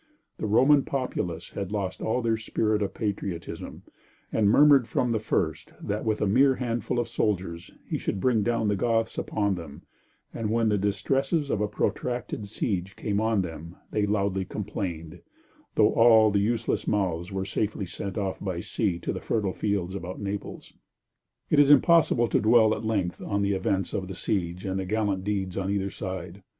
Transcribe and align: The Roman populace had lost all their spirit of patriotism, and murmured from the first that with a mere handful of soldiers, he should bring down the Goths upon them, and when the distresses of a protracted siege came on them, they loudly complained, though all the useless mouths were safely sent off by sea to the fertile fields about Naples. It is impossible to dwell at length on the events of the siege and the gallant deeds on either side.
The 0.39 0.47
Roman 0.47 0.81
populace 0.83 1.51
had 1.51 1.71
lost 1.71 2.01
all 2.01 2.23
their 2.23 2.35
spirit 2.35 2.81
of 2.81 2.95
patriotism, 2.95 3.83
and 4.33 4.49
murmured 4.49 4.87
from 4.87 5.11
the 5.11 5.19
first 5.19 5.73
that 5.79 6.03
with 6.03 6.21
a 6.21 6.25
mere 6.25 6.55
handful 6.55 6.97
of 6.97 7.07
soldiers, 7.07 7.69
he 7.87 7.99
should 7.99 8.19
bring 8.19 8.41
down 8.41 8.67
the 8.67 8.75
Goths 8.75 9.19
upon 9.19 9.53
them, 9.53 9.83
and 10.33 10.49
when 10.49 10.69
the 10.69 10.77
distresses 10.79 11.51
of 11.51 11.61
a 11.61 11.67
protracted 11.67 12.47
siege 12.47 12.95
came 12.95 13.21
on 13.21 13.43
them, 13.43 13.75
they 13.91 14.07
loudly 14.07 14.43
complained, 14.43 15.21
though 15.75 15.93
all 15.93 16.31
the 16.31 16.39
useless 16.39 16.87
mouths 16.87 17.31
were 17.31 17.45
safely 17.45 17.85
sent 17.85 18.17
off 18.17 18.39
by 18.39 18.59
sea 18.59 18.97
to 18.97 19.13
the 19.13 19.21
fertile 19.21 19.53
fields 19.53 19.93
about 19.93 20.19
Naples. 20.19 20.73
It 21.51 21.59
is 21.59 21.69
impossible 21.69 22.27
to 22.29 22.39
dwell 22.41 22.73
at 22.73 22.83
length 22.83 23.21
on 23.21 23.43
the 23.43 23.53
events 23.53 23.93
of 23.93 24.07
the 24.07 24.15
siege 24.15 24.65
and 24.65 24.79
the 24.79 24.85
gallant 24.85 25.23
deeds 25.23 25.59
on 25.59 25.69
either 25.69 25.91
side. 25.91 26.41